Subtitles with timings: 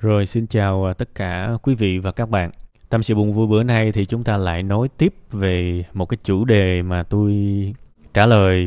[0.00, 2.50] Rồi xin chào à, tất cả quý vị và các bạn.
[2.88, 6.18] Tâm sự buồn vui bữa nay thì chúng ta lại nói tiếp về một cái
[6.24, 7.34] chủ đề mà tôi
[8.14, 8.64] trả lời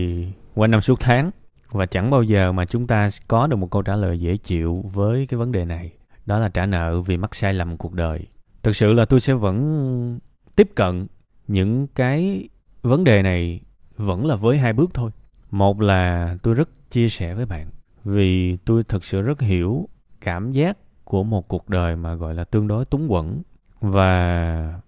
[0.55, 1.31] qua năm suốt tháng
[1.71, 4.85] và chẳng bao giờ mà chúng ta có được một câu trả lời dễ chịu
[4.93, 5.91] với cái vấn đề này.
[6.25, 8.27] Đó là trả nợ vì mắc sai lầm cuộc đời.
[8.63, 10.19] Thực sự là tôi sẽ vẫn
[10.55, 11.07] tiếp cận
[11.47, 12.49] những cái
[12.81, 13.59] vấn đề này
[13.97, 15.11] vẫn là với hai bước thôi.
[15.51, 17.67] Một là tôi rất chia sẻ với bạn
[18.03, 19.89] vì tôi thực sự rất hiểu
[20.21, 23.41] cảm giác của một cuộc đời mà gọi là tương đối túng quẫn
[23.81, 24.79] và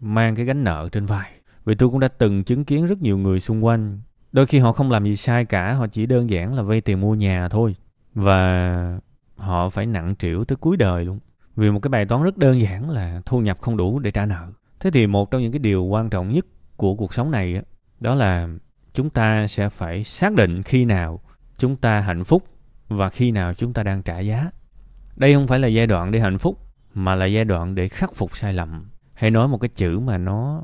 [0.00, 1.30] mang cái gánh nợ trên vai.
[1.64, 4.00] Vì tôi cũng đã từng chứng kiến rất nhiều người xung quanh.
[4.32, 7.00] Đôi khi họ không làm gì sai cả, họ chỉ đơn giản là vay tiền
[7.00, 7.76] mua nhà thôi.
[8.14, 8.98] Và
[9.36, 11.18] họ phải nặng trĩu tới cuối đời luôn.
[11.56, 14.26] Vì một cái bài toán rất đơn giản là thu nhập không đủ để trả
[14.26, 14.46] nợ.
[14.80, 17.62] Thế thì một trong những cái điều quan trọng nhất của cuộc sống này
[18.00, 18.48] đó là
[18.94, 21.20] chúng ta sẽ phải xác định khi nào
[21.58, 22.44] chúng ta hạnh phúc
[22.88, 24.50] và khi nào chúng ta đang trả giá
[25.16, 26.58] đây không phải là giai đoạn để hạnh phúc,
[26.94, 28.90] mà là giai đoạn để khắc phục sai lầm.
[29.14, 30.62] Hay nói một cái chữ mà nó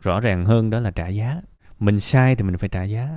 [0.00, 1.40] rõ ràng hơn đó là trả giá.
[1.78, 3.08] Mình sai thì mình phải trả giá,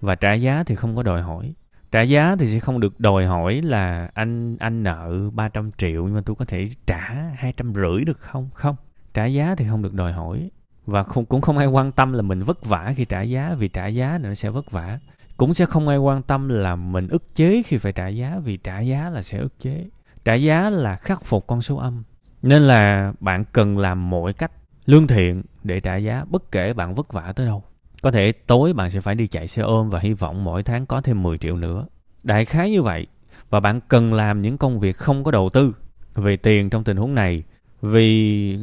[0.00, 1.54] và trả giá thì không có đòi hỏi.
[1.92, 6.14] Trả giá thì sẽ không được đòi hỏi là anh anh nợ 300 triệu nhưng
[6.14, 8.50] mà tôi có thể trả hai trăm rưỡi được không?
[8.54, 8.76] Không.
[9.14, 10.50] Trả giá thì không được đòi hỏi,
[10.86, 13.68] và không, cũng không ai quan tâm là mình vất vả khi trả giá, vì
[13.68, 14.98] trả giá nó sẽ vất vả.
[15.36, 18.56] Cũng sẽ không ai quan tâm là mình ức chế khi phải trả giá, vì
[18.56, 19.86] trả giá là sẽ ức chế
[20.26, 22.02] trả giá là khắc phục con số âm.
[22.42, 24.52] Nên là bạn cần làm mọi cách
[24.86, 27.62] lương thiện để trả giá, bất kể bạn vất vả tới đâu.
[28.02, 30.86] Có thể tối bạn sẽ phải đi chạy xe ôm và hy vọng mỗi tháng
[30.86, 31.86] có thêm 10 triệu nữa.
[32.22, 33.06] Đại khái như vậy.
[33.50, 35.74] Và bạn cần làm những công việc không có đầu tư
[36.14, 37.42] về tiền trong tình huống này.
[37.82, 38.58] Vì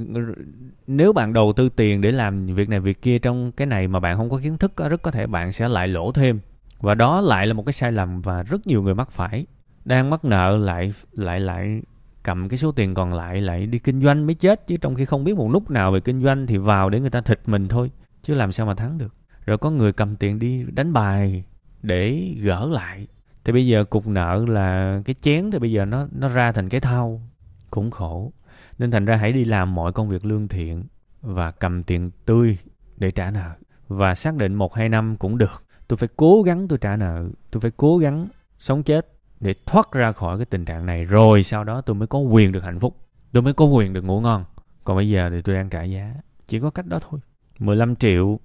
[0.87, 3.99] nếu bạn đầu tư tiền để làm việc này việc kia trong cái này mà
[3.99, 6.39] bạn không có kiến thức rất có thể bạn sẽ lại lỗ thêm.
[6.79, 9.45] Và đó lại là một cái sai lầm và rất nhiều người mắc phải
[9.85, 11.81] đang mắc nợ lại lại lại
[12.23, 14.67] cầm cái số tiền còn lại lại đi kinh doanh mới chết.
[14.67, 17.09] Chứ trong khi không biết một nút nào về kinh doanh thì vào để người
[17.09, 17.91] ta thịt mình thôi.
[18.21, 19.15] Chứ làm sao mà thắng được.
[19.45, 21.43] Rồi có người cầm tiền đi đánh bài
[21.81, 23.07] để gỡ lại.
[23.43, 26.69] Thì bây giờ cục nợ là cái chén thì bây giờ nó nó ra thành
[26.69, 27.21] cái thau.
[27.69, 28.31] Cũng khổ.
[28.77, 30.83] Nên thành ra hãy đi làm mọi công việc lương thiện
[31.21, 32.57] và cầm tiền tươi
[32.97, 33.51] để trả nợ.
[33.87, 35.63] Và xác định một, hai năm cũng được.
[35.87, 37.25] Tôi phải cố gắng tôi trả nợ.
[37.51, 38.27] Tôi phải cố gắng
[38.59, 39.12] sống chết
[39.43, 42.51] để thoát ra khỏi cái tình trạng này, rồi sau đó tôi mới có quyền
[42.51, 42.97] được hạnh phúc.
[43.31, 44.45] Tôi mới có quyền được ngủ ngon.
[44.83, 46.13] Còn bây giờ thì tôi đang trả giá
[46.47, 47.19] chỉ có cách đó thôi.
[47.59, 48.39] 15 triệu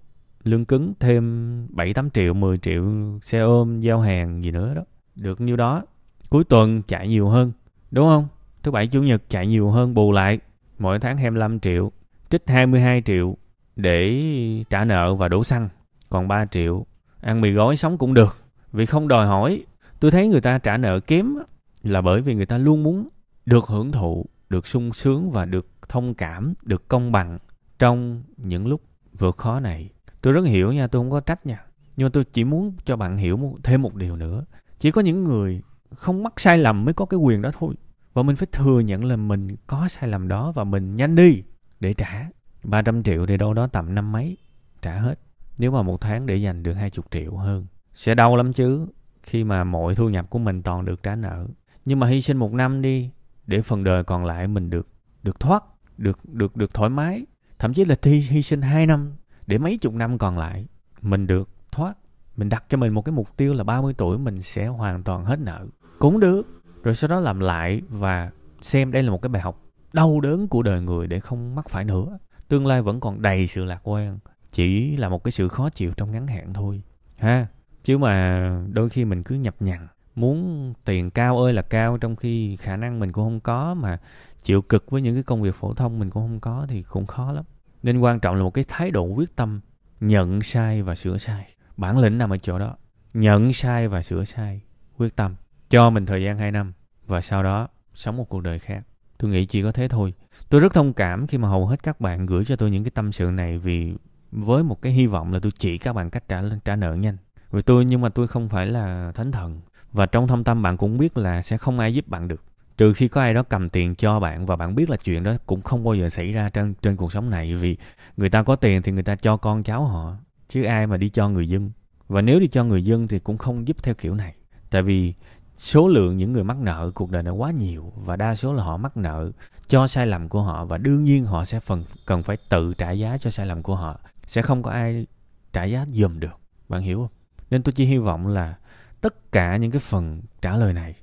[0.44, 2.84] lương cứng, thêm 7 8 triệu 10 triệu
[3.22, 4.82] xe ôm, giao hàng gì nữa đó.
[5.14, 5.84] Được nhiêu đó,
[6.30, 7.52] cuối tuần chạy nhiều hơn,
[7.90, 8.28] đúng không?
[8.62, 10.38] Thứ bảy, chủ nhật chạy nhiều hơn, bù lại.
[10.78, 11.92] Mỗi tháng 25 triệu,
[12.30, 13.36] trích 22 triệu
[13.76, 14.22] để
[14.70, 15.68] trả nợ và đổ xăng.
[16.10, 16.86] Còn 3 triệu,
[17.20, 18.36] ăn mì gói sống cũng được.
[18.72, 19.64] Vì không đòi hỏi
[20.00, 21.34] tôi thấy người ta trả nợ kém
[21.82, 23.08] là bởi vì người ta luôn muốn
[23.46, 27.38] được hưởng thụ được sung sướng và được thông cảm được công bằng
[27.78, 28.82] trong những lúc
[29.18, 29.90] vượt khó này.
[30.22, 31.64] Tôi rất hiểu nha tôi không có trách nha.
[31.96, 34.44] Nhưng mà tôi chỉ muốn cho bạn hiểu một, thêm một điều nữa.
[34.78, 35.62] Chỉ có những người
[35.94, 37.74] không mắc sai lầm mới có cái quyền đó thôi.
[38.14, 41.42] Và mình phải thừa nhận là mình có sai lầm đó và mình nhanh đi
[41.80, 42.28] để trả.
[42.64, 44.36] 300 triệu thì đâu đó tầm năm mấy
[44.82, 45.18] trả hết.
[45.58, 48.86] Nếu mà một tháng để dành được 20 triệu hơn sẽ đau lắm chứ
[49.22, 51.46] khi mà mọi thu nhập của mình toàn được trả nợ.
[51.84, 53.10] Nhưng mà hy sinh một năm đi,
[53.46, 54.88] để phần đời còn lại mình được
[55.22, 55.64] được thoát,
[55.96, 57.26] được được được thoải mái.
[57.58, 59.12] Thậm chí là thi, hy sinh hai năm,
[59.46, 60.66] để mấy chục năm còn lại,
[61.00, 61.94] mình được thoát.
[62.36, 65.24] Mình đặt cho mình một cái mục tiêu là 30 tuổi mình sẽ hoàn toàn
[65.24, 65.66] hết nợ.
[65.98, 66.42] Cũng được.
[66.82, 68.30] Rồi sau đó làm lại và
[68.60, 69.62] xem đây là một cái bài học
[69.92, 72.18] đau đớn của đời người để không mắc phải nữa.
[72.48, 74.18] Tương lai vẫn còn đầy sự lạc quan,
[74.52, 76.82] chỉ là một cái sự khó chịu trong ngắn hạn thôi.
[77.16, 77.46] Ha?
[77.88, 82.16] Chứ mà đôi khi mình cứ nhập nhằn muốn tiền cao ơi là cao, trong
[82.16, 83.98] khi khả năng mình cũng không có mà
[84.42, 87.06] chịu cực với những cái công việc phổ thông mình cũng không có thì cũng
[87.06, 87.44] khó lắm.
[87.82, 89.60] Nên quan trọng là một cái thái độ quyết tâm,
[90.00, 91.48] nhận sai và sửa sai.
[91.76, 92.76] Bản lĩnh nằm ở chỗ đó.
[93.14, 94.60] Nhận sai và sửa sai,
[94.98, 95.34] quyết tâm.
[95.70, 96.72] Cho mình thời gian 2 năm
[97.06, 98.82] và sau đó sống một cuộc đời khác.
[99.18, 100.14] Tôi nghĩ chỉ có thế thôi.
[100.48, 102.90] Tôi rất thông cảm khi mà hầu hết các bạn gửi cho tôi những cái
[102.94, 103.94] tâm sự này vì
[104.30, 107.16] với một cái hy vọng là tôi chỉ các bạn cách trả trả nợ nhanh
[107.50, 109.60] vì tôi, nhưng mà tôi không phải là thánh thần.
[109.92, 112.42] Và trong thâm tâm bạn cũng biết là sẽ không ai giúp bạn được.
[112.76, 115.34] Trừ khi có ai đó cầm tiền cho bạn và bạn biết là chuyện đó
[115.46, 117.54] cũng không bao giờ xảy ra trên trên cuộc sống này.
[117.54, 117.76] Vì
[118.16, 120.16] người ta có tiền thì người ta cho con cháu họ,
[120.48, 121.70] chứ ai mà đi cho người dân.
[122.08, 124.34] Và nếu đi cho người dân thì cũng không giúp theo kiểu này.
[124.70, 125.14] Tại vì
[125.58, 128.62] số lượng những người mắc nợ cuộc đời này quá nhiều và đa số là
[128.62, 129.30] họ mắc nợ
[129.66, 130.64] cho sai lầm của họ.
[130.64, 133.74] Và đương nhiên họ sẽ phần, cần phải tự trả giá cho sai lầm của
[133.74, 134.00] họ.
[134.26, 135.06] Sẽ không có ai
[135.52, 136.40] trả giá dùm được.
[136.68, 137.17] Bạn hiểu không?
[137.50, 138.54] Nên tôi chỉ hy vọng là
[139.00, 140.94] tất cả những cái phần trả lời này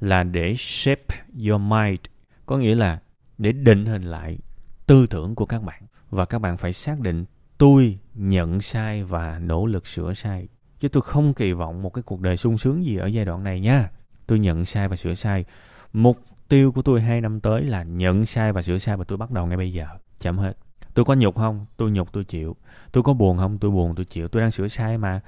[0.00, 1.16] là để shape
[1.48, 2.00] your mind.
[2.46, 3.00] Có nghĩa là
[3.38, 4.38] để định hình lại
[4.86, 5.82] tư tưởng của các bạn.
[6.10, 7.24] Và các bạn phải xác định
[7.58, 10.48] tôi nhận sai và nỗ lực sửa sai.
[10.80, 13.44] Chứ tôi không kỳ vọng một cái cuộc đời sung sướng gì ở giai đoạn
[13.44, 13.90] này nha.
[14.26, 15.44] Tôi nhận sai và sửa sai.
[15.92, 16.18] Mục
[16.48, 19.30] tiêu của tôi hai năm tới là nhận sai và sửa sai và tôi bắt
[19.30, 19.86] đầu ngay bây giờ.
[20.18, 20.52] Chấm hết
[20.96, 21.66] tôi có nhục không?
[21.76, 22.56] Tôi nhục, tôi chịu.
[22.92, 23.58] Tôi có buồn không?
[23.58, 24.28] Tôi buồn, tôi chịu.
[24.28, 25.20] Tôi đang sửa sai mà.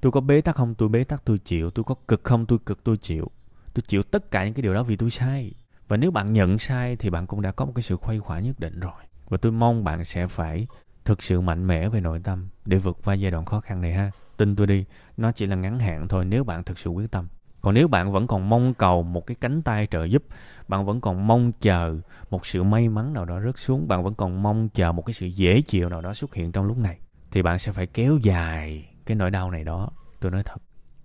[0.00, 0.74] Tôi có bế tắc không?
[0.74, 1.70] Tôi bế tắc, tôi chịu.
[1.70, 2.46] Tôi có cực không?
[2.46, 3.30] Tôi cực, tôi chịu.
[3.74, 5.52] Tôi chịu tất cả những cái điều đó vì tôi sai.
[5.88, 8.40] Và nếu bạn nhận sai thì bạn cũng đã có một cái sự khuây khỏa
[8.40, 9.02] nhất định rồi.
[9.28, 10.66] Và tôi mong bạn sẽ phải
[11.04, 13.92] thực sự mạnh mẽ về nội tâm để vượt qua giai đoạn khó khăn này
[13.92, 14.10] ha.
[14.36, 14.84] Tin tôi đi,
[15.16, 17.28] nó chỉ là ngắn hạn thôi nếu bạn thực sự quyết tâm
[17.60, 20.22] còn nếu bạn vẫn còn mong cầu một cái cánh tay trợ giúp,
[20.68, 21.98] bạn vẫn còn mong chờ
[22.30, 25.14] một sự may mắn nào đó rớt xuống, bạn vẫn còn mong chờ một cái
[25.14, 26.98] sự dễ chịu nào đó xuất hiện trong lúc này,
[27.30, 29.90] thì bạn sẽ phải kéo dài cái nỗi đau này đó.
[30.20, 30.62] Tôi nói thật,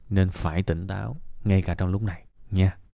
[0.10, 2.78] nên phải tỉnh táo ngay cả trong lúc này nha.